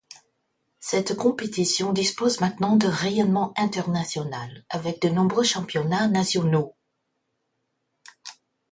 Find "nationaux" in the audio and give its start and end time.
6.07-6.75